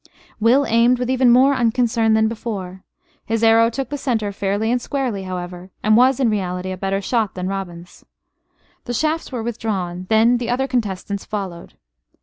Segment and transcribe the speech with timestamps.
[0.39, 2.81] Will aimed with even more unconcern than before.
[3.23, 7.01] His arrow took the center fairly and squarely, however; and was in reality a better
[7.01, 8.03] shot than Robin's.
[8.85, 11.75] The shafts were withdrawn; then the other contestants followed.